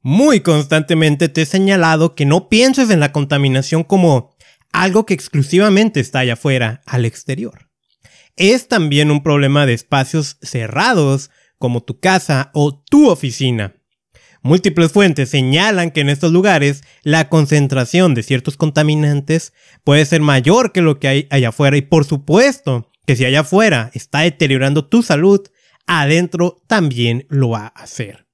[0.00, 4.36] Muy constantemente te he señalado que no pienses en la contaminación como
[4.72, 7.70] algo que exclusivamente está allá afuera, al exterior.
[8.36, 13.74] Es también un problema de espacios cerrados, como tu casa o tu oficina.
[14.42, 19.52] Múltiples fuentes señalan que en estos lugares la concentración de ciertos contaminantes
[19.82, 23.40] puede ser mayor que lo que hay allá afuera y por supuesto que si allá
[23.40, 25.40] afuera está deteriorando tu salud,
[25.86, 28.27] adentro también lo va a hacer.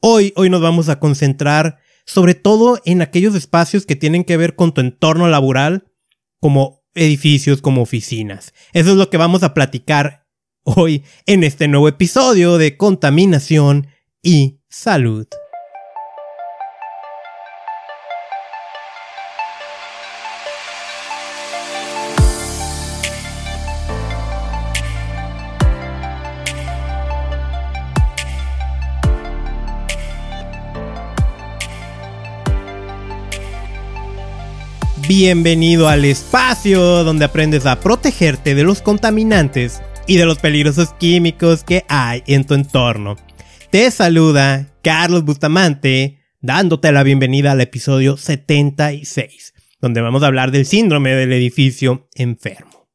[0.00, 4.54] Hoy, hoy nos vamos a concentrar sobre todo en aquellos espacios que tienen que ver
[4.54, 5.90] con tu entorno laboral,
[6.40, 8.54] como edificios, como oficinas.
[8.72, 10.24] Eso es lo que vamos a platicar
[10.62, 13.88] hoy en este nuevo episodio de contaminación
[14.22, 15.26] y salud.
[35.08, 41.64] Bienvenido al espacio donde aprendes a protegerte de los contaminantes y de los peligrosos químicos
[41.64, 43.16] que hay en tu entorno.
[43.70, 50.66] Te saluda Carlos Bustamante, dándote la bienvenida al episodio 76, donde vamos a hablar del
[50.66, 52.90] síndrome del edificio enfermo.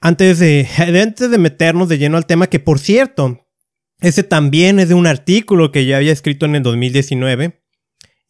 [0.00, 0.68] Antes de,
[1.02, 3.44] antes de meternos de lleno al tema, que por cierto,
[3.98, 7.60] ese también es de un artículo que ya había escrito en el 2019,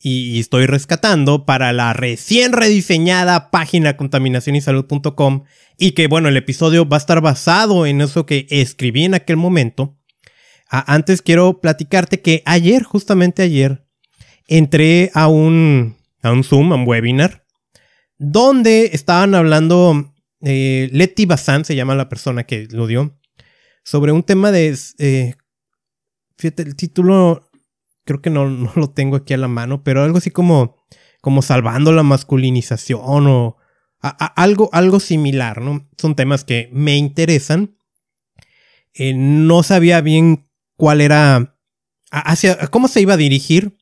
[0.01, 5.45] y estoy rescatando para la recién rediseñada página contaminacionysalud.com
[5.77, 9.37] y que bueno, el episodio va a estar basado en eso que escribí en aquel
[9.37, 9.99] momento.
[10.71, 13.85] antes quiero platicarte que ayer, justamente ayer,
[14.47, 17.45] entré a un, a un Zoom, a un webinar,
[18.19, 23.19] donde estaban hablando, eh, Leti Bazán se llama la persona que lo dio,
[23.85, 25.35] sobre un tema de, eh,
[26.37, 27.48] fíjate, el título
[28.09, 30.83] creo que no, lo tengo aquí a la mano, pero algo así como,
[31.21, 33.57] como salvando la masculinización o
[34.01, 35.87] algo, algo similar, ¿no?
[35.99, 37.77] Son temas que me interesan.
[38.95, 41.59] Eh, no sabía bien cuál era,
[42.11, 43.77] hacia cómo se iba a dirigir.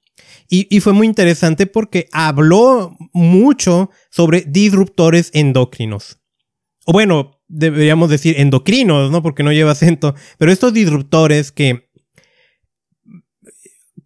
[0.49, 6.21] Y, y, fue muy interesante porque habló mucho sobre disruptores endocrinos.
[6.85, 9.23] O bueno, deberíamos decir endocrinos, ¿no?
[9.23, 10.15] Porque no lleva acento.
[10.39, 11.86] Pero estos disruptores que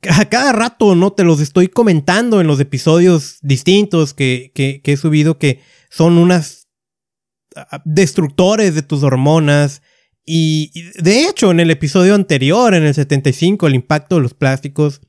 [0.08, 1.12] a cada rato, ¿no?
[1.12, 6.68] Te los estoy comentando en los episodios distintos que, que, he subido que son unas
[7.84, 9.82] destructores de tus hormonas.
[10.24, 15.00] Y, de hecho, en el episodio anterior, en el 75, el impacto de los plásticos,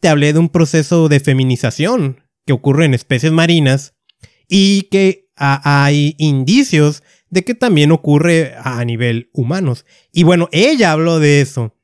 [0.00, 3.94] te hablé de un proceso de feminización que ocurre en especies marinas
[4.48, 9.86] y que hay indicios de que también ocurre a nivel humanos.
[10.12, 11.74] Y bueno, ella habló de eso.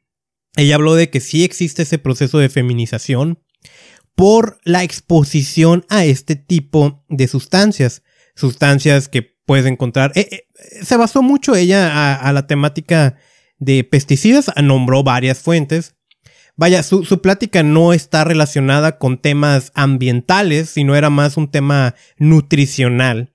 [0.58, 3.38] Ella habló de que sí existe ese proceso de feminización
[4.16, 8.02] por la exposición a este tipo de sustancias.
[8.34, 10.10] Sustancias que puedes encontrar.
[10.16, 10.46] Eh, eh,
[10.82, 13.14] se basó mucho ella a, la temática
[13.58, 15.94] de pesticidas, nombró varias fuentes.
[16.56, 23.32] Vaya, su, plática no está relacionada con temas ambientales, sino era más un tema nutricional.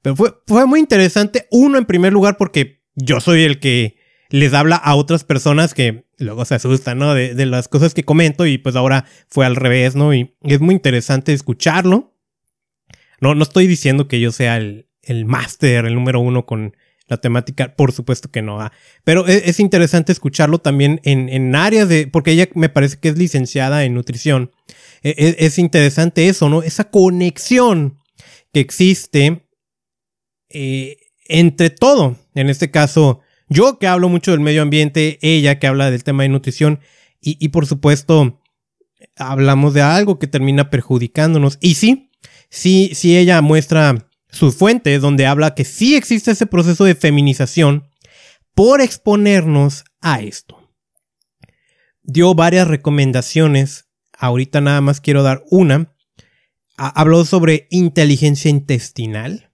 [0.00, 3.98] Pero fue, fue muy interesante, uno en primer lugar porque yo soy el que
[4.30, 7.14] les habla a otras personas que luego se asustan, ¿no?
[7.14, 10.14] De, las cosas que comento y pues ahora fue al revés, ¿no?
[10.14, 12.14] Y es muy interesante escucharlo.
[13.20, 16.76] No, no estoy diciendo que yo sea el, el máster, el número uno con
[17.08, 18.60] la temática, por supuesto que no.
[18.60, 18.72] ¿ah?
[19.04, 23.08] Pero e, es, interesante escucharlo también en, en, áreas de, porque ella me parece que
[23.08, 24.50] es licenciada en nutrición.
[25.02, 26.62] E, e, es, interesante eso, ¿no?
[26.62, 27.98] Esa conexión
[28.52, 29.46] que existe
[30.50, 30.96] eh,
[31.28, 32.16] entre todo.
[32.34, 36.22] En este caso, yo que hablo mucho del medio ambiente, ella que habla del tema
[36.24, 36.80] de nutrición
[37.20, 38.40] y, por supuesto
[39.16, 41.58] hablamos de algo que termina perjudicándonos.
[41.60, 42.10] Y sí,
[42.50, 47.88] sí, sí ella muestra sus fuentes donde habla que sí existe ese proceso de feminización
[48.54, 50.72] por exponernos a esto.
[52.02, 55.94] Dio varias recomendaciones, ahorita nada más quiero dar una.
[56.76, 59.50] Habló sobre inteligencia intestinal.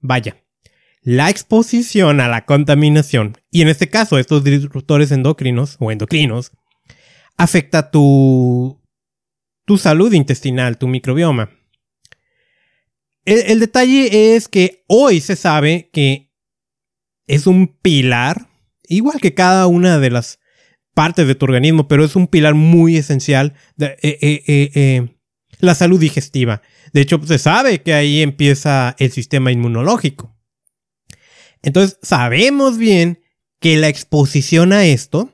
[0.00, 0.36] Vaya,
[1.06, 6.50] la exposición a la contaminación, y en este caso estos disruptores endocrinos o endocrinos,
[7.36, 8.82] afecta tu,
[9.66, 11.50] tu salud intestinal, tu microbioma.
[13.24, 16.32] El, detalle es que hoy se sabe que
[17.28, 18.48] es un pilar,
[18.88, 20.40] igual que cada una de las
[20.92, 25.08] partes de tu organismo, pero es un pilar muy esencial de eh, eh, eh,
[25.60, 26.62] la salud digestiva.
[26.92, 30.35] De hecho, se sabe que ahí empieza el sistema inmunológico.
[31.66, 33.24] Entonces, sabemos bien
[33.58, 35.32] que la exposición a esto,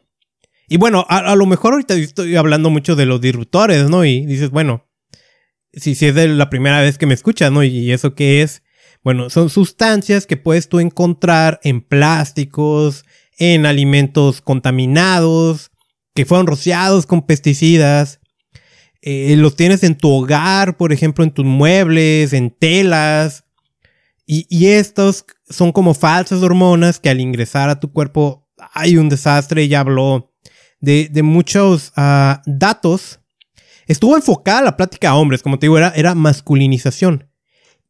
[0.66, 4.06] Y bueno, a, lo mejor ahorita estoy hablando mucho de los disruptores, ¿no?
[4.06, 4.88] Y dices, bueno,
[5.74, 7.62] si, si es la primera vez que me escuchas, ¿no?
[7.62, 8.62] ¿Y eso qué es?
[9.04, 13.04] Bueno, son sustancias que puedes tú encontrar en plásticos,
[13.36, 15.70] en alimentos contaminados,
[16.14, 18.20] que fueron rociados con pesticidas.
[19.02, 23.44] Eh, los tienes en tu hogar, por ejemplo, en tus muebles, en telas.
[24.24, 29.68] Y estos son como falsas hormonas que al ingresar a tu cuerpo hay un desastre.
[29.68, 30.32] Ya habló
[30.80, 33.20] de, muchos ah, datos,
[33.86, 37.30] estuvo enfocada la plática a hombres, como te digo, era, masculinización.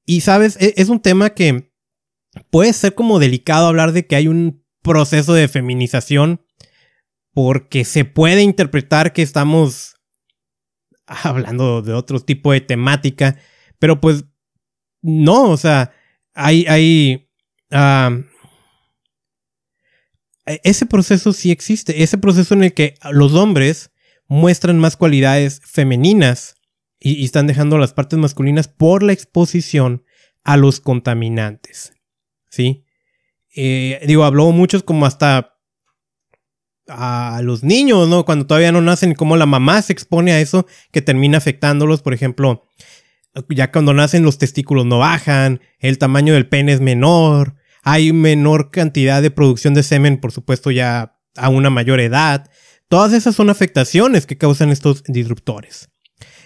[0.05, 1.73] Y sabes, e, es, un tema que
[2.51, 6.45] puede ser como delicado hablar de que hay un proceso de feminización
[7.33, 9.97] porque se puede interpretar que estamos
[11.07, 13.39] hablando de otro tipo de temática,
[13.79, 14.25] pero pues
[15.03, 15.93] no, o sea,
[16.35, 17.29] hay, hay,
[17.73, 18.25] e,
[20.65, 23.91] ese proceso sí existe, ese proceso en el que los hombres
[24.29, 26.57] muestran más cualidades femeninas
[26.99, 30.05] y, están dejando las partes masculinas por la exposición
[30.45, 31.93] a los contaminantes.
[32.51, 32.85] ¿Sí?
[33.55, 35.49] Eh, digo, habló muchos como hasta
[36.89, 38.25] a los niños, ¿no?
[38.25, 42.03] Cuando todavía no nacen, como la mamá se expone a eso que termina afectándolos.
[42.03, 42.67] Por ejemplo,
[43.49, 48.71] ya cuando nacen los testículos no bajan, el tamaño del pene es menor, hay menor
[48.71, 52.51] cantidad de producción de semen, por supuesto, ya a una mayor edad.
[52.89, 55.91] Todas esas son afectaciones que causan estos disruptores.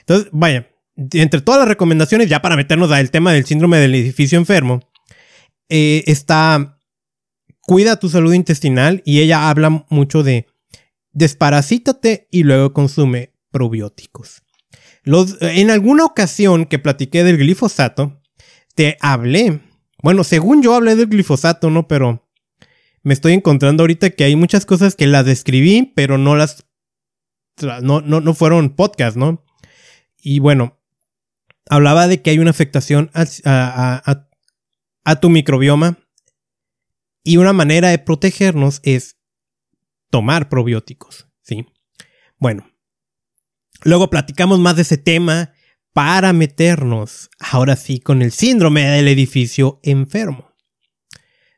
[0.00, 4.38] Entonces, vaya, entre todas las recomendaciones, ya para meternos al tema del síndrome del edificio
[4.38, 4.80] enfermo,
[5.68, 6.78] eh, está
[7.60, 10.46] cuida tu salud intestinal y ella habla mucho de
[11.12, 14.42] desparasítate y luego consume probióticos.
[15.02, 18.22] Los, en alguna ocasión que platiqué del glifosato,
[18.74, 19.60] te hablé
[20.06, 21.88] bueno, según yo hablé del glifosato, ¿no?
[21.88, 22.30] Pero
[23.02, 26.64] me estoy encontrando ahorita que hay muchas cosas que las describí, pero no las...
[27.82, 29.44] No, no, no fueron podcast, ¿no?
[30.16, 30.78] Y bueno,
[31.68, 34.28] hablaba de que hay una afectación a,
[35.04, 35.98] a, tu microbioma
[37.24, 39.16] y una manera de protegernos es
[40.10, 41.66] tomar probióticos, ¿sí?
[42.38, 42.70] Bueno,
[43.82, 45.52] luego platicamos más de ese tema
[45.96, 50.52] para meternos ahora sí con el síndrome del edificio enfermo.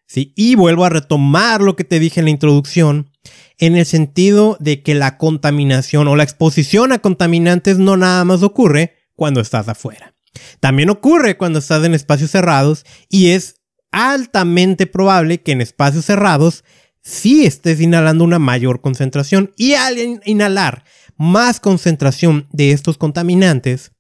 [0.06, 0.32] ¿Sí?
[0.36, 3.10] Y vuelvo a retomar lo que te dije en la introducción,
[3.58, 8.44] en el sentido de que la contaminación o la exposición a contaminantes no nada más
[8.44, 10.14] ocurre cuando estás afuera.
[10.60, 13.56] También ocurre cuando estás en espacios cerrados y es
[13.90, 16.62] altamente probable que en espacios cerrados
[17.02, 20.84] sí estés inhalando una mayor concentración y al inhalar
[21.16, 23.90] más concentración de estos contaminantes,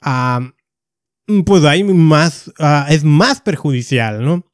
[0.00, 4.46] pues hay más, ah, es más perjudicial, ¿no?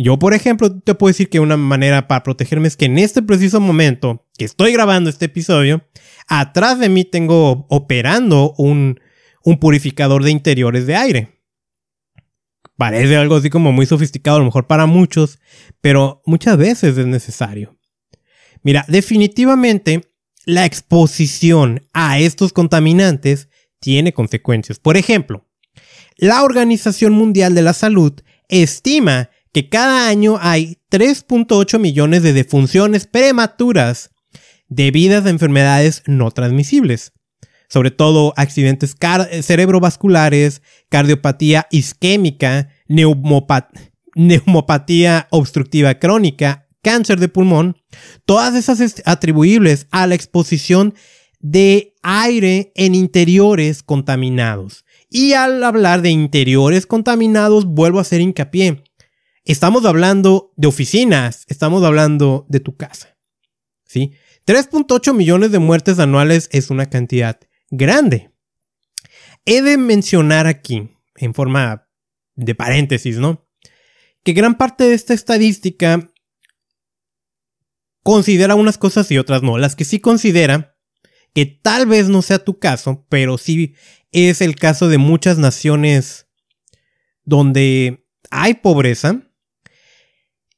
[0.00, 3.20] Yo, por ejemplo, te puedo decir que una manera para protegerme es que en este
[3.20, 5.84] preciso momento que estoy grabando este episodio,
[6.28, 9.00] atrás de mí tengo operando un,
[9.42, 11.42] un purificador de interiores de aire.
[12.76, 15.40] Parece algo así como muy sofisticado, a lo mejor para muchos,
[15.80, 17.76] pero muchas veces es necesario.
[18.62, 20.02] Mira, definitivamente
[20.44, 23.47] la exposición a estos contaminantes
[23.80, 24.78] tiene consecuencias.
[24.78, 25.46] Por ejemplo,
[26.16, 28.12] la Organización Mundial de la Salud
[28.48, 34.10] estima que cada año hay 3.8 millones de defunciones prematuras
[34.68, 37.12] debidas a enfermedades no transmisibles,
[37.68, 38.96] sobre todo accidentes
[39.42, 42.68] cerebrovasculares, cardiopatía isquémica,
[44.14, 47.76] neumopatía obstructiva crónica, cáncer de pulmón,
[48.24, 50.94] todas esas atribuibles a la exposición
[51.40, 54.84] de aire en interiores contaminados.
[55.10, 58.84] Y al hablar de interiores contaminados, vuelvo a hacer hincapié.
[59.44, 63.16] Estamos hablando de oficinas, estamos hablando de tu casa.
[63.84, 64.12] ¿Sí?
[64.46, 67.40] 3.8 millones de muertes anuales es una cantidad
[67.70, 68.30] grande.
[69.46, 71.88] He de mencionar aquí, en forma
[72.34, 73.46] de paréntesis, ¿no?
[74.22, 76.10] Que gran parte de esta estadística
[78.02, 79.58] considera unas cosas y otras no.
[79.58, 80.77] Las que sí considera
[81.34, 83.74] que tal vez no sea tu caso, pero sí
[84.12, 86.26] es el caso de muchas naciones
[87.24, 89.22] donde hay pobreza,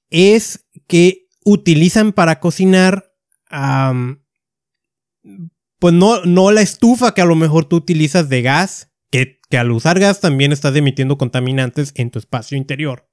[0.08, 3.12] es que utilizan para cocinar,
[5.78, 9.58] pues no, no la estufa que a lo mejor tú utilizas de gas, que, que
[9.58, 13.08] al usar gas también estás emitiendo contaminantes en tu espacio interior.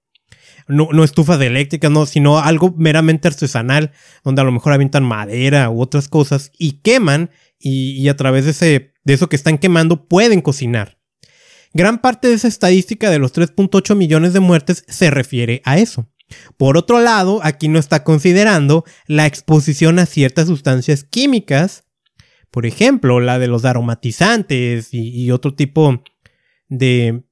[0.68, 5.70] No, no, estufas eléctricas, no, sino algo meramente artesanal, donde a lo mejor avientan madera
[5.70, 10.08] u otras cosas y queman y, a través de, ese, de eso que están quemando
[10.08, 11.00] pueden cocinar.
[11.74, 16.10] Gran parte de esa estadística de los 3.8 millones de muertes se refiere a eso.
[16.58, 21.86] Por otro lado, aquí no está considerando la exposición a ciertas sustancias químicas,
[22.52, 26.04] por ejemplo, la de los aromatizantes y, otro tipo
[26.68, 27.24] de,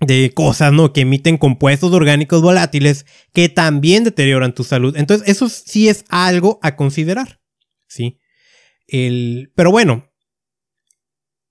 [0.00, 0.92] de cosas, ¿no?
[0.92, 4.96] Que emiten compuestos orgánicos volátiles que también deterioran tu salud.
[4.96, 7.40] Entonces, eso sí es algo a considerar,
[7.86, 8.18] ¿sí?
[8.86, 10.10] El, pero bueno,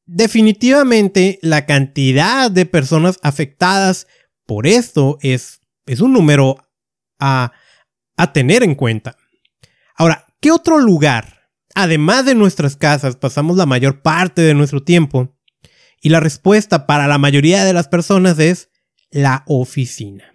[0.05, 4.07] definitivamente la cantidad de personas afectadas
[4.45, 6.69] por esto es, es un número
[7.19, 7.53] a,
[8.17, 9.17] a tener en cuenta.
[9.95, 15.35] Ahora, ¿qué otro lugar, además de nuestras casas, pasamos la mayor parte de nuestro tiempo?
[16.01, 18.69] Y la respuesta para la mayoría de las personas es
[19.09, 20.32] la oficina.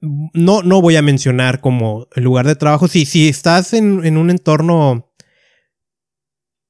[0.00, 2.88] No, no voy a mencionar como el lugar de trabajo.
[2.88, 5.12] Si, si estás en, en un entorno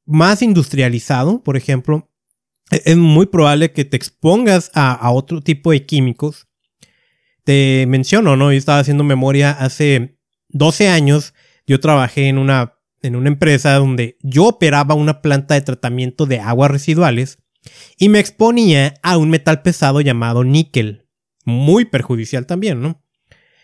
[0.06, 2.10] más industrializado, por ejemplo,
[2.70, 6.48] e, es muy probable que te expongas a, a, otro tipo de químicos
[7.48, 8.52] te menciono, ¿no?
[8.52, 10.18] Yo estaba haciendo memoria hace
[10.50, 11.32] 12 años.
[11.66, 16.40] Yo trabajé en una, en una empresa donde yo operaba una planta de tratamiento de
[16.40, 17.38] aguas residuales
[17.96, 21.08] y me exponía a un metal pesado llamado níquel.
[21.46, 23.02] Muy perjudicial también, ¿no?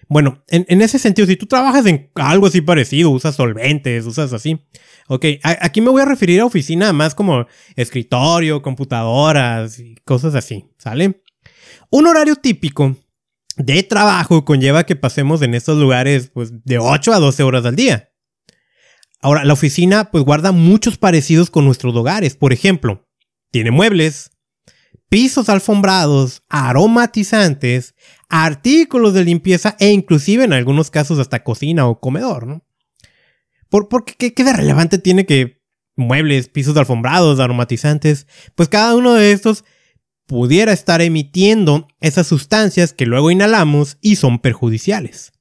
[0.08, 4.60] Bueno, en, ese sentido, si tú trabajas en algo así parecido, usas solventes, usas así.
[5.08, 7.46] Ok, aquí me voy a referir a oficina más como
[7.76, 11.22] escritorio, computadoras y cosas así, ¿sale?
[11.90, 12.96] Un horario típico
[13.56, 17.76] de trabajo conlleva que pasemos en estos lugares pues, de 8 a 12 horas al
[17.76, 18.10] día.
[19.20, 22.36] Ahora, la oficina pues guarda muchos parecidos con nuestros hogares.
[22.36, 23.08] Por ejemplo,
[23.50, 24.30] tiene muebles,
[25.08, 27.94] pisos alfombrados, aromatizantes,
[28.42, 32.64] artículos de limpieza e inclusive en algunos casos hasta cocina o comedor, ¿no?
[33.68, 35.62] ¿Por, qué, qué de relevante tiene que
[35.94, 38.26] muebles, pisos alfombrados, aromatizantes?
[38.56, 39.64] Pues cada uno de estos
[40.26, 45.32] pudiera estar emitiendo esas sustancias que luego inhalamos y son perjudiciales.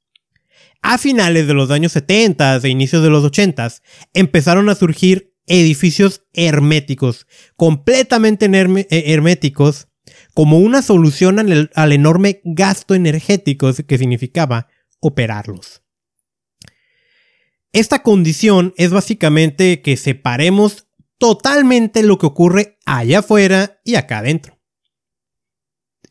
[0.83, 3.69] A finales de los años 70 e inicios de los 80
[4.13, 9.87] empezaron a surgir edificios herméticos, completamente eh, herméticos,
[10.33, 14.67] como una solución al, enorme gasto energético que significaba
[14.99, 15.81] operarlos.
[17.71, 20.87] Esta condición es básicamente que separemos
[21.17, 24.63] totalmente lo que ocurre allá afuera y acá adentro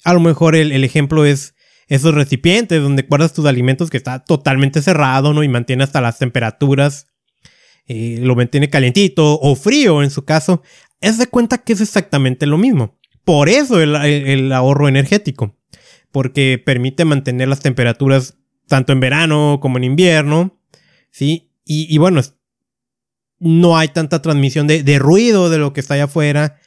[0.04, 1.54] a lo mejor el, ejemplo es
[1.88, 5.42] esos recipientes donde guardas tus alimentos que está totalmente cerrado, ¿no?
[5.42, 7.08] Y mantiene hasta las temperaturas,
[7.86, 10.62] eh, lo mantiene calientito o frío en su caso.
[11.00, 12.98] Es de cuenta que es exactamente lo mismo.
[13.24, 15.56] Por eso el, ahorro energético.
[16.10, 18.36] Porque permite mantener las temperaturas
[18.68, 20.60] tanto en verano como en invierno.
[21.10, 21.50] ¿Sí?
[21.64, 22.20] Y, bueno,
[23.38, 26.58] no hay tanta transmisión de, ruido de lo que está allá afuera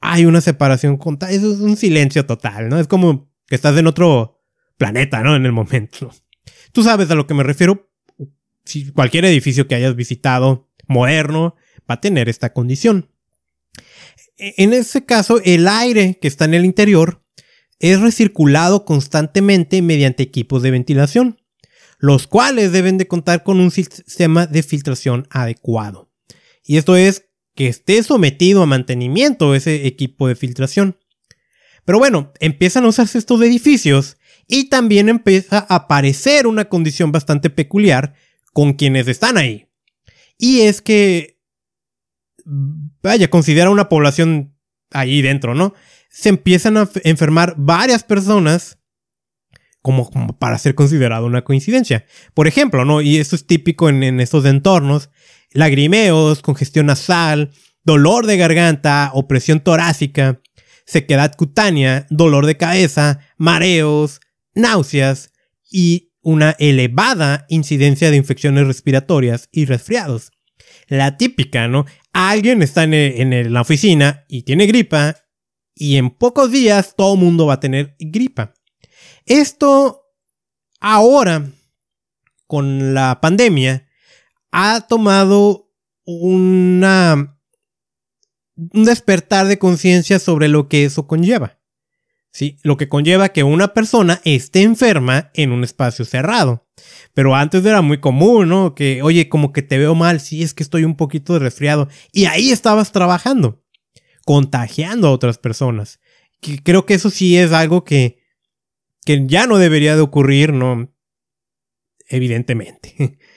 [0.00, 2.78] hay una separación con eso es un silencio total, ¿no?
[2.78, 4.40] Es como que estás en otro
[4.76, 5.36] planeta, ¿no?
[5.36, 6.12] En el momento.
[6.72, 7.90] Tú sabes a lo que me refiero.
[8.64, 11.56] Si cualquier edificio que hayas visitado moderno
[11.90, 13.10] va a tener esta condición.
[14.38, 17.22] E, en ese caso, el aire que está en el interior
[17.78, 21.40] es recirculado constantemente mediante equipos de ventilación,
[21.98, 26.10] los cuales deben de contar con un sistema de filtración adecuado.
[26.64, 30.98] Y esto es que esté sometido a mantenimiento ese equipo de filtración.
[31.84, 37.48] Pero bueno, empiezan a usarse estos edificios y también empieza a aparecer una condición bastante
[37.50, 38.14] peculiar
[38.52, 39.68] con quienes están ahí.
[40.38, 41.35] Y es que,
[42.46, 44.56] vaya, considera una población
[44.90, 45.74] ahí dentro, ¿no?
[46.08, 48.78] Se empiezan a enfermar varias personas
[49.82, 52.06] como, para ser considerado una coincidencia.
[52.34, 53.02] Por ejemplo, ¿no?
[53.02, 55.10] Y esto es típico en, en estos entornos,
[55.52, 57.52] lagrimeos, congestión nasal,
[57.84, 60.40] dolor de garganta, opresión torácica,
[60.86, 64.20] sequedad cutánea, dolor de cabeza, mareos,
[64.54, 65.32] náuseas
[65.70, 70.32] y una elevada incidencia de infecciones respiratorias y resfriados.
[70.86, 71.84] La típica, ¿no?
[72.12, 75.16] Alguien está en, la oficina y tiene gripa
[75.74, 78.54] y en pocos días todo el mundo va a tener gripa.
[79.24, 80.04] Esto
[80.80, 81.50] ahora,
[82.46, 83.88] con la pandemia,
[84.52, 85.72] ha tomado
[86.04, 87.38] una,
[88.54, 91.58] un despertar de conciencia sobre lo que eso conlleva.
[92.36, 92.58] ¿Sí?
[92.62, 96.68] Lo que conlleva que una persona esté enferma en un espacio cerrado.
[97.14, 98.74] Pero antes era muy común, ¿no?
[98.74, 101.88] Que, oye, como que te veo mal, sí, es que estoy un poquito resfriado.
[102.12, 103.64] Y ahí estabas trabajando,
[104.26, 105.98] contagiando a otras personas.
[106.62, 108.18] creo que eso sí es algo que,
[109.06, 110.92] que ya no debería de ocurrir, ¿no?
[112.06, 113.18] Evidentemente.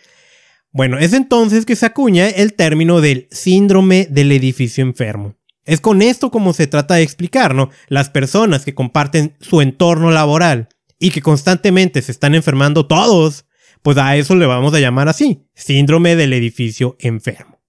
[0.72, 5.39] Bueno, es entonces que se acuña el término del síndrome del edificio enfermo.
[5.70, 7.70] Es con esto como se trata de explicar, ¿no?
[7.90, 13.46] Las personas que comparten su entorno laboral y que constantemente se están enfermando todos,
[13.84, 17.62] pues a eso le vamos a llamar así, síndrome del edificio enfermo.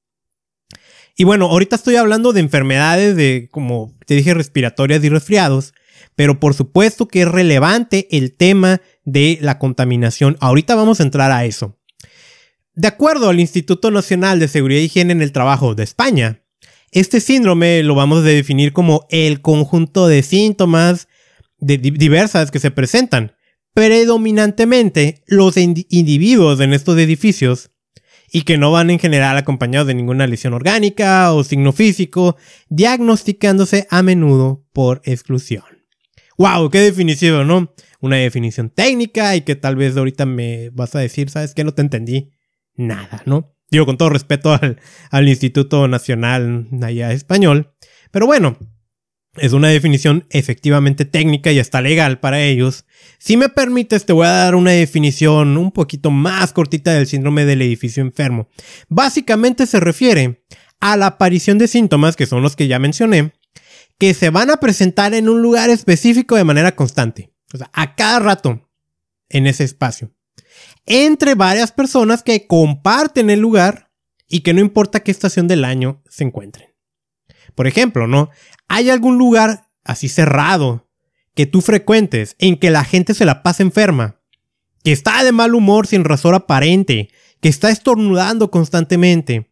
[1.15, 5.75] Y bueno, ahorita estoy hablando de enfermedades de, como te dije, respiratorias y resfriados,
[6.17, 10.39] pero por supuesto que es relevante el tema de la contaminación.
[10.41, 11.79] Ahorita vamos a entrar a eso.
[12.73, 16.40] De acuerdo al Instituto Nacional de Seguridad y Higiene en el Trabajo de España,
[16.91, 21.09] este síndrome lo vamos a definir como el conjunto de síntomas
[21.59, 23.35] diversas que se presentan,
[23.75, 27.71] predominantemente los individuos en estos edificios
[28.33, 32.37] y que no van en general acompañados de ninguna lesión orgánica o signo físico,
[32.69, 35.65] diagnosticándose a menudo por exclusión.
[36.39, 36.71] ¡Wow!
[36.71, 37.75] ¡Qué definición, ¿no?
[38.01, 41.65] Una definición técnica y que tal vez ahorita me vas a decir, ¿sabes qué?
[41.65, 42.31] No te entendí
[42.75, 43.55] nada, ¿no?
[43.71, 44.59] Digo, con todo respeto
[45.11, 47.73] al, Instituto Nacional allá español.
[48.11, 48.59] Pero bueno,
[49.37, 52.85] es una definición efectivamente técnica y hasta legal para ellos.
[53.19, 57.45] Si me permites, te voy a dar una definición un poquito más cortita del síndrome
[57.45, 58.49] del edificio enfermo.
[58.89, 60.45] Básicamente se refiere
[60.81, 63.33] a la aparición de síntomas, que son los que ya mencioné,
[63.99, 67.33] que se van a presentar en un lugar específico de manera constante.
[67.53, 68.69] O sea, a cada rato
[69.29, 70.13] en ese espacio.
[70.87, 73.91] Entre varias personas que comparten el lugar
[74.29, 76.69] y que no importa qué estación del año se encuentren.
[77.55, 78.31] Por ejemplo, ¿no?
[78.69, 80.89] Hay algún lugar así cerrado
[81.35, 84.21] que tú frecuentes en que la gente se la pasa enferma,
[84.83, 89.51] que está de mal humor sin razón aparente, que está estornudando constantemente,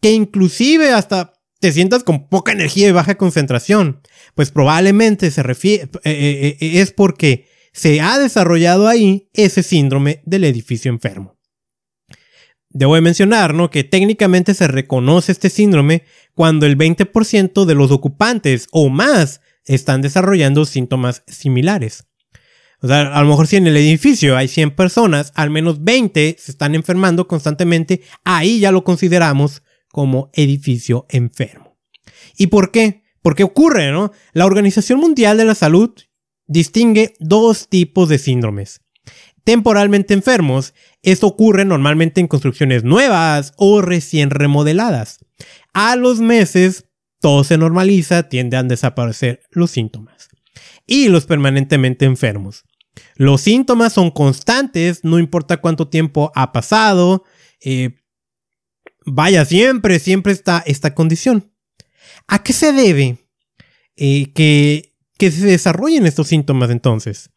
[0.00, 4.00] que inclusive hasta te sientas con poca energía y baja concentración,
[4.34, 7.47] pues probablemente se refiere, eh, eh, eh, es porque
[7.78, 11.38] se ha desarrollado ahí ese síndrome del edificio enfermo.
[12.70, 13.70] Debo de mencionar, ¿no?
[13.70, 16.02] Que técnicamente se reconoce este síndrome
[16.34, 22.08] cuando el 20% de los ocupantes o más están desarrollando síntomas similares.
[22.82, 26.36] O sea, a lo mejor si en el edificio hay 100 personas, al menos 20
[26.36, 31.78] se están enfermando constantemente, ahí ya lo consideramos como edificio enfermo.
[32.36, 33.04] ¿Y por qué?
[33.22, 34.10] Porque ocurre, ¿no?
[34.32, 35.92] La Organización Mundial de la Salud
[36.48, 38.80] distingue dos tipos de síndromes.
[39.44, 45.24] Temporalmente enfermos, esto ocurre normalmente en construcciones nuevas o recién remodeladas.
[45.72, 46.86] A los meses,
[47.20, 50.28] todo se normaliza, tienden a desaparecer los síntomas.
[50.86, 52.64] Y los permanentemente enfermos.
[53.14, 57.24] Los síntomas son constantes, no importa cuánto tiempo ha pasado,
[57.62, 57.96] eh,
[59.06, 61.52] vaya, siempre, siempre está esta condición.
[62.26, 63.18] ¿A qué se debe
[63.96, 64.87] eh, que,
[65.18, 67.30] que se desarrollen estos síntomas entonces?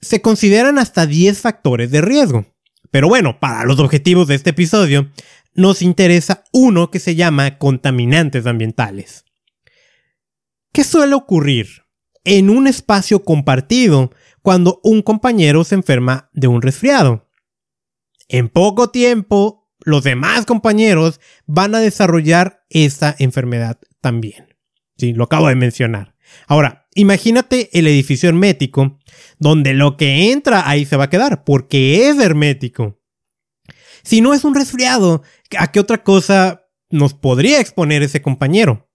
[0.00, 2.46] Se consideran hasta 10 factores de riesgo.
[2.90, 5.10] Pero bueno, para los objetivos de este episodio,
[5.54, 9.24] nos interesa uno que se llama contaminantes ambientales.
[10.72, 11.84] ¿Qué suele ocurrir
[12.24, 14.10] en un espacio compartido
[14.42, 17.30] cuando un compañero se enferma de un resfriado?
[18.28, 24.56] En poco tiempo los demás compañeros van a desarrollar esa enfermedad también.
[24.96, 26.13] Sí, lo acabo de mencionar.
[26.46, 28.98] Ahora, imagínate el edificio hermético,
[29.38, 33.00] donde lo que entra ahí se va a quedar, porque es hermético.
[34.02, 35.22] Si no es un resfriado,
[35.58, 38.90] ¿a qué otra cosa nos podría exponer ese compañero?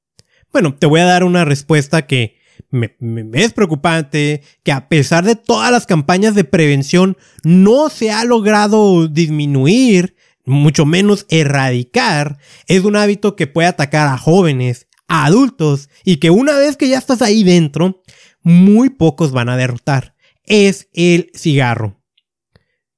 [0.52, 2.38] Bueno, te voy a dar una respuesta que
[2.70, 2.96] me,
[3.34, 9.08] es preocupante, que a pesar de todas las campañas de prevención, no se ha logrado
[9.08, 16.30] disminuir mucho menos erradicar, es un hábito que puede atacar a jóvenes, adultos, y que
[16.30, 18.02] una vez que ya estás ahí dentro,
[18.42, 20.16] muy pocos van a derrotar.
[20.46, 22.02] Es el cigarro.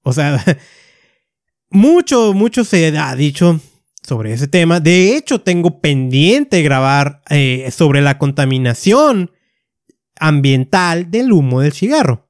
[0.04, 0.44] O sea,
[1.70, 3.60] mucho, mucho se ha dicho
[4.04, 4.80] sobre ese tema.
[4.80, 9.32] De hecho, tengo pendiente grabar eh, sobre la contaminación
[10.20, 12.30] ambiental del humo del cigarro.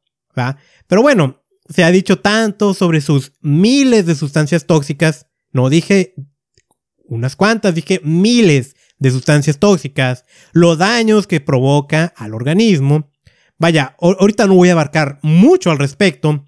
[0.88, 5.28] Pero bueno, se ha dicho tanto sobre sus miles de sustancias tóxicas.
[5.52, 6.16] No dije
[7.06, 13.12] unas cuantas, dije miles de sustancias tóxicas, los daños que provoca al organismo.
[13.58, 16.46] Vaya, ahorita no voy a abarcar mucho al respecto,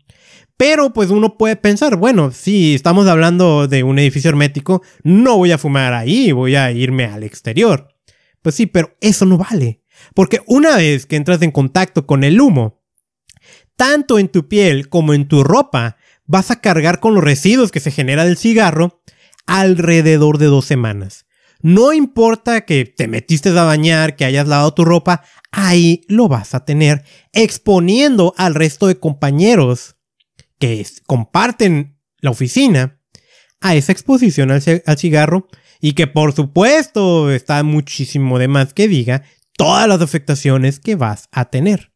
[0.56, 5.52] pero pues uno puede pensar, bueno, si estamos hablando de un edificio hermético, no voy
[5.52, 7.90] a fumar ahí, voy a irme al exterior.
[8.44, 9.82] Pues sí, pero eso no vale,
[10.14, 12.84] porque una vez que entras en contacto con el humo,
[13.76, 17.80] tanto en tu piel como en tu ropa, vas a cargar con los residuos que
[17.80, 19.02] se genera del cigarro
[19.48, 21.26] alrededor de dos semanas.
[21.64, 26.54] No importa que te metiste a bañar, que hayas lavado tu ropa, ahí lo vas
[26.56, 29.96] a tener exponiendo al resto de compañeros
[30.60, 33.00] que comparten la oficina
[33.62, 34.62] a esa exposición al,
[34.98, 35.48] cigarro
[35.80, 39.24] y que por supuesto está muchísimo de más que diga
[39.56, 41.94] todas las afectaciones que vas a tener.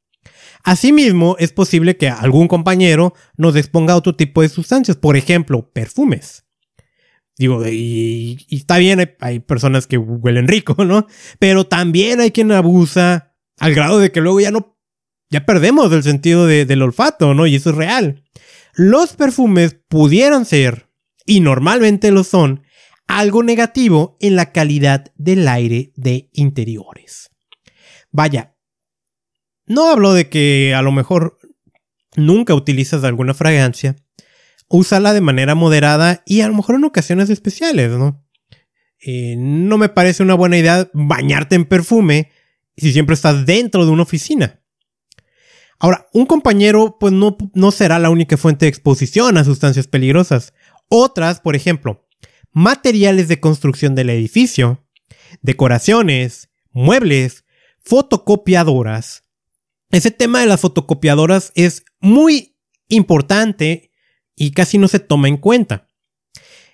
[0.63, 5.69] Asimismo, es posible que algún compañero nos exponga a otro tipo de sustancias, por ejemplo,
[5.73, 6.46] perfumes.
[7.37, 11.07] Digo, y, está bien, hay, personas que huelen rico, ¿no?
[11.39, 14.77] Pero también hay quien abusa al grado de que luego ya no,
[15.29, 17.45] ya perdemos el sentido del olfato, ¿no?
[17.45, 18.23] Y eso es real.
[18.73, 20.89] Los perfumes pudieran ser,
[21.25, 22.63] y normalmente lo son,
[23.07, 27.29] algo negativo en la calidad del aire de interiores.
[28.11, 28.55] Vaya,
[29.65, 31.37] no hablo de que a lo mejor
[32.15, 33.95] nunca utilizas alguna fragancia,
[34.69, 38.23] úsala de manera moderada y a lo mejor en ocasiones especiales, ¿no?
[39.05, 42.31] Eh, no me parece una buena idea bañarte en perfume
[42.75, 44.61] si siempre estás dentro de una oficina.
[45.79, 50.53] Ahora, un compañero pues no, no será la única fuente de exposición a sustancias peligrosas.
[50.89, 52.07] Otras, por ejemplo,
[52.51, 54.87] materiales de construcción del edificio,
[55.41, 57.45] decoraciones, muebles,
[57.79, 59.23] fotocopiadoras.
[59.91, 62.57] Ese tema de las fotocopiadoras es muy
[62.89, 63.86] importante
[64.37, 65.87] y casi no se toma en cuenta.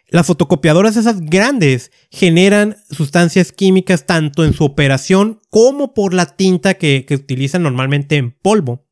[0.10, 6.76] Las fotocopiadoras esas grandes generan sustancias químicas tanto en su operación como por la tinta
[6.76, 8.86] que, utilizan normalmente en polvo.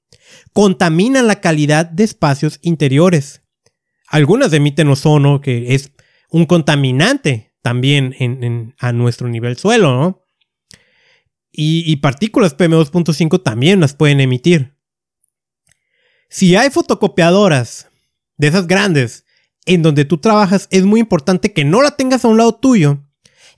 [0.54, 3.44] Contaminan la calidad de espacios interiores.
[4.08, 5.92] Algunas emiten ozono, que es
[6.30, 10.26] un contaminante también a nuestro nivel suelo.
[11.52, 14.78] Y, y partículas PM2.5 también las pueden emitir.
[16.30, 17.91] Si hay fotocopiadoras
[18.42, 19.24] de esas grandes,
[19.68, 23.06] en donde tú trabajas, es muy importante que no la tengas a un lado tuyo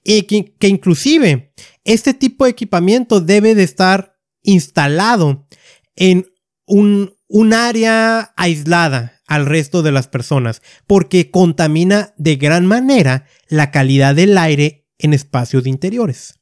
[0.04, 1.54] y que, inclusive
[1.86, 5.48] este tipo de equipamiento debe de estar instalado
[5.96, 6.28] en
[6.66, 13.72] un, un área aislada al resto de las personas, porque contamina de gran manera la
[13.72, 16.42] calidad del aire en espacios interiores.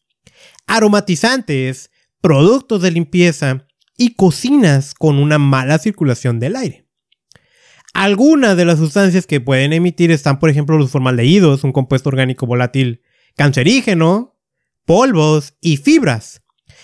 [0.66, 6.91] Aromatizantes, productos de limpieza y cocinas con una mala circulación del aire.
[7.94, 12.46] Algunas de las sustancias que pueden emitir están, por ejemplo, los formaldehídos, un compuesto orgánico
[12.46, 13.02] volátil
[13.36, 14.38] cancerígeno,
[14.86, 16.42] polvos y fibras.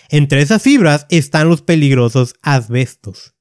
[0.10, 3.36] Entre esas fibras están los peligrosos asbestos.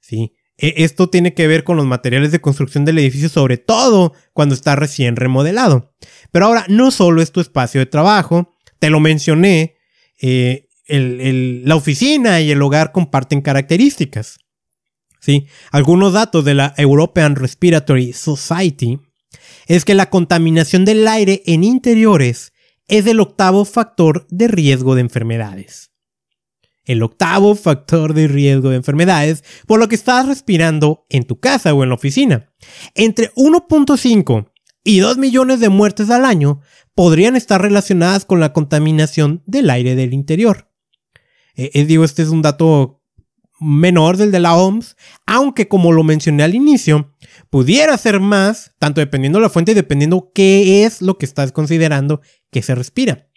[0.00, 0.34] ¿Sí?
[0.56, 4.54] E, esto tiene que ver con los materiales de construcción del edificio, sobre todo cuando
[4.54, 5.94] está recién remodelado.
[6.30, 9.76] Pero ahora, no solo es tu espacio de trabajo, te lo mencioné,
[10.20, 14.38] eh, la oficina y el hogar comparten características.
[15.22, 15.46] ¿Sí?
[15.70, 19.00] Algunos datos de la European Respiratory Society
[19.66, 22.52] es que la contaminación del aire en interiores
[22.88, 25.92] es el octavo factor de riesgo de enfermedades.
[26.84, 31.72] El octavo factor de riesgo de enfermedades por lo que estás respirando en tu casa
[31.72, 32.52] o en la oficina.
[32.94, 34.50] Entre 1.5
[34.84, 36.60] y 2 millones de muertes al año
[36.94, 40.72] podrían estar relacionadas con la contaminación del aire del interior.
[41.54, 43.01] Eh, eh, digo, este es un dato
[43.62, 44.96] menor del de la OMS,
[45.26, 47.14] aunque como lo mencioné al inicio,
[47.50, 51.52] pudiera ser más, tanto dependiendo de la fuente y dependiendo qué es lo que estás
[51.52, 52.20] considerando
[52.50, 53.28] que se respira.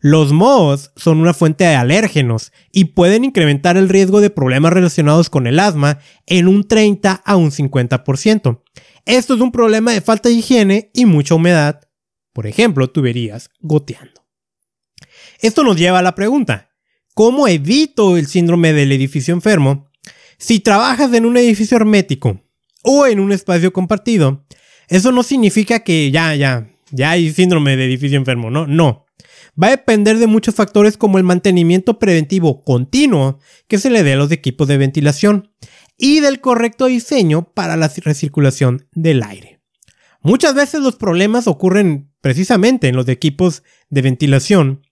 [0.00, 5.28] Los mohos son una fuente de alérgenos y pueden incrementar el riesgo de problemas relacionados
[5.28, 8.62] con el asma en un 30 a un 50%.
[9.04, 11.80] Esto es un problema de falta de higiene y mucha humedad,
[12.32, 14.26] por ejemplo, tuberías goteando.
[15.40, 16.69] Esto nos lleva a la pregunta,
[17.14, 19.90] ¿Cómo evito el síndrome del edificio enfermo?
[20.38, 22.40] Si trabajas en un edificio hermético
[22.82, 24.46] o en un espacio compartido,
[24.88, 29.06] eso no significa que ya, ya, ya hay síndrome de edificio enfermo, no, no.
[29.60, 34.14] Va a depender de muchos factores como el mantenimiento preventivo continuo que se le dé
[34.14, 35.50] a los equipos de ventilación
[35.98, 39.60] y del correcto diseño para la recirculación del aire.
[40.22, 44.82] Muchas veces los problemas ocurren precisamente en los equipos de ventilación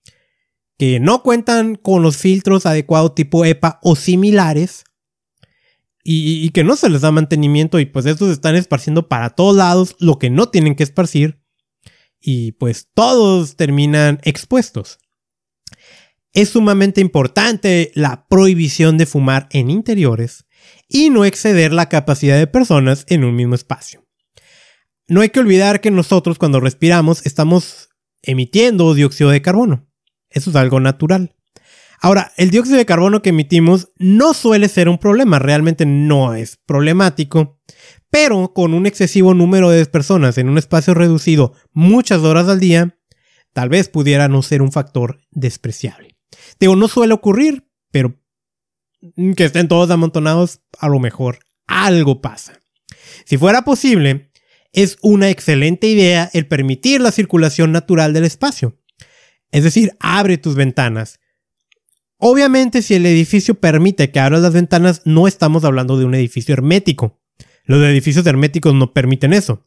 [0.78, 4.84] que no cuentan con los filtros adecuados tipo EPA o similares
[6.10, 9.94] y, que no se les da mantenimiento y pues estos están esparciendo para todos lados
[9.98, 11.42] lo que no tienen que esparcir
[12.18, 15.00] y pues todos terminan expuestos.
[16.32, 20.46] Es sumamente importante la prohibición de fumar en interiores
[20.88, 24.06] y no exceder la capacidad de personas en un mismo espacio.
[25.08, 27.90] No hay que olvidar que nosotros cuando respiramos estamos
[28.22, 29.87] emitiendo dióxido de carbono.
[30.30, 31.34] Eso es algo natural.
[32.00, 36.56] Ahora, el dióxido de carbono que emitimos no suele ser un problema, realmente no es
[36.64, 37.60] problemático,
[38.10, 42.96] pero con un excesivo número de personas en un espacio reducido muchas horas al día,
[43.52, 46.16] tal vez pudiera no ser un factor despreciable.
[46.60, 48.20] Digo, no suele ocurrir, pero
[49.36, 52.60] que estén todos amontonados, a lo mejor algo pasa.
[53.24, 54.30] Si fuera posible,
[54.72, 58.78] es una excelente idea el permitir la circulación natural del espacio.
[59.50, 61.20] Es decir, abre tus ventanas.
[62.18, 66.52] Obviamente, si el edificio permite que abras las ventanas, no estamos hablando de un edificio
[66.52, 67.20] hermético.
[67.64, 69.64] Los edificios herméticos no permiten eso.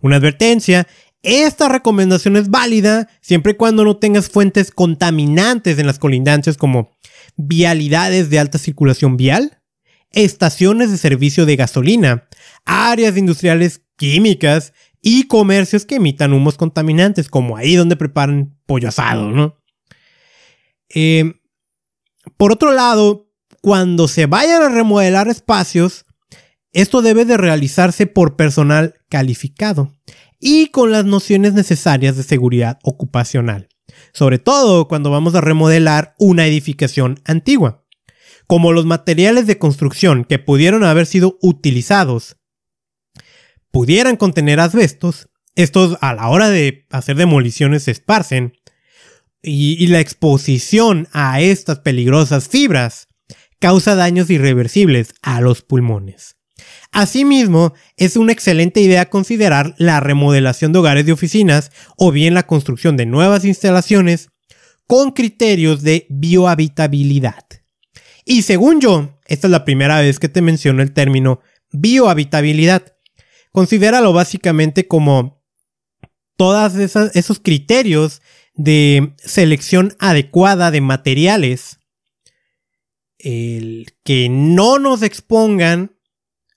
[0.00, 0.88] Una advertencia,
[1.22, 6.96] esta recomendación es válida siempre y cuando no tengas fuentes contaminantes en las colindancias como
[7.36, 9.60] vialidades de alta circulación vial,
[10.10, 12.28] estaciones de servicio de gasolina,
[12.64, 19.30] áreas industriales químicas y comercios que emitan humos contaminantes, como ahí donde preparan pollo asado,
[19.30, 19.58] ¿no?
[20.94, 21.34] Eh,
[22.36, 23.28] por otro lado,
[23.60, 26.06] cuando se vayan a remodelar espacios,
[26.72, 29.92] esto debe de realizarse por personal calificado
[30.38, 33.68] y con las nociones necesarias de seguridad ocupacional,
[34.12, 37.84] sobre todo cuando vamos a remodelar una edificación antigua.
[38.46, 42.36] Como los materiales de construcción que pudieron haber sido utilizados
[43.72, 48.52] pudieran contener asbestos, estos a la hora de hacer demoliciones se esparcen
[49.42, 53.08] y, la exposición a estas peligrosas fibras
[53.58, 56.36] causa daños irreversibles a los pulmones.
[56.92, 62.46] Asimismo, es una excelente idea considerar la remodelación de hogares y oficinas o bien la
[62.46, 64.28] construcción de nuevas instalaciones
[64.86, 67.44] con criterios de biohabitabilidad.
[68.24, 71.40] Y según yo, esta es la primera vez que te menciono el término
[71.72, 72.91] biohabitabilidad.
[73.52, 75.42] Considéralo básicamente como
[76.36, 78.22] todos esos criterios
[78.54, 81.78] de selección adecuada de materiales
[83.18, 85.96] el que no nos expongan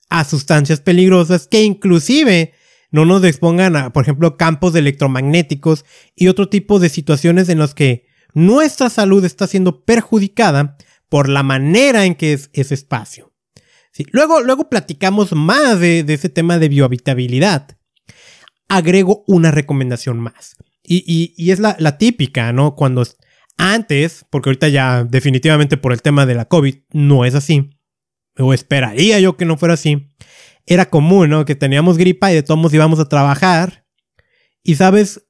[0.08, 2.52] a sustancias peligrosas que inclusive
[2.90, 7.74] no nos expongan a, por ejemplo, campos electromagnéticos y otro tipo de situaciones en las
[7.74, 10.76] que nuestra salud está siendo perjudicada
[11.08, 13.25] por la manera en que es ese espacio.
[14.12, 17.76] Luego, luego platicamos más de, ese tema de biohabitabilidad.
[18.68, 20.56] Agrego una recomendación más.
[20.82, 22.74] Y, es la, típica, ¿no?
[22.74, 23.04] Cuando
[23.58, 27.70] antes, porque ahorita ya definitivamente por el tema de la COVID no es así,
[28.38, 30.14] o esperaría yo que no fuera así,
[30.66, 31.44] era común, ¿no?
[31.44, 33.86] Que teníamos gripa y de todos íbamos a trabajar.
[34.62, 35.26] Y sabes,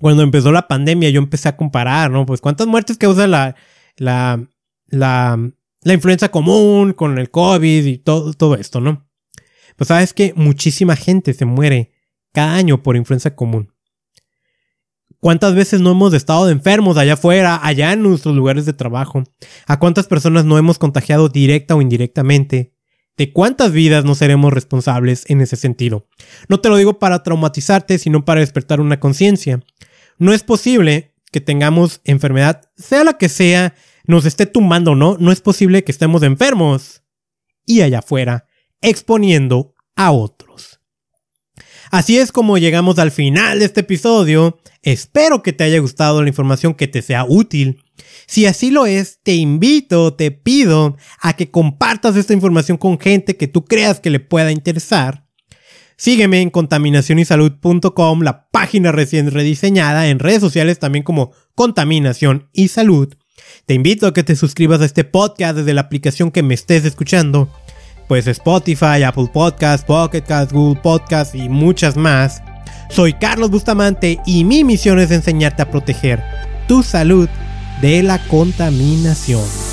[0.00, 2.26] cuando empezó la pandemia yo empecé a comparar, ¿no?
[2.26, 3.56] Pues cuántas muertes causa la,
[3.96, 4.48] la,
[4.86, 5.38] la,
[5.82, 9.08] la influenza común con el COVID y todo, todo esto, ¿no?
[9.76, 11.92] Pues sabes que muchísima gente se muere
[12.32, 13.72] cada año por influenza común.
[15.22, 19.22] ¿Cuántas veces no hemos estado enfermos allá afuera, allá en nuestros lugares de trabajo?
[19.66, 22.74] ¿A cuántas personas no hemos contagiado directa o indirectamente?
[23.16, 26.08] ¿De cuántas vidas no seremos responsables en ese sentido?
[26.48, 29.60] No te lo digo para traumatizarte, sino para despertar una conciencia.
[30.18, 33.74] No es posible que tengamos enfermedad, sea la que sea,
[34.12, 37.02] nos esté tumbando o no, no es posible que estemos enfermos
[37.66, 38.46] y allá afuera
[38.80, 40.80] exponiendo a otros.
[41.90, 44.58] Así es como llegamos al final de este episodio.
[44.82, 47.82] Espero que te haya gustado la información que te sea útil.
[48.26, 53.36] Si así lo es, te invito, te pido a que compartas esta información con gente
[53.36, 55.26] que tú creas que le pueda interesar.
[55.96, 63.14] Sígueme en contaminacionysalud.com, la página recién rediseñada, en redes sociales también como Contaminación y Salud.
[63.66, 66.84] Te invito a que te suscribas a este podcast desde la aplicación que me estés
[66.84, 67.48] escuchando
[68.08, 72.42] pues Spotify, Apple Podcasts, Pocket Cast, Google Podcasts y muchas más.
[72.90, 76.22] Soy Carlos Bustamante y mi misión es enseñarte a proteger
[76.68, 77.28] tu salud
[77.80, 79.71] de la contaminación.